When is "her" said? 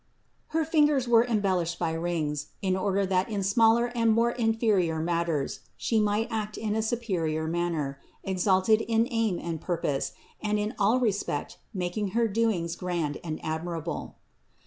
0.47-0.65, 12.17-12.27